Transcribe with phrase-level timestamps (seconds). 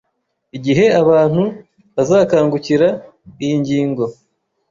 [0.57, 1.43] Igihe abantu
[1.95, 2.87] bazakangukira
[3.43, 4.03] iyi ngingo,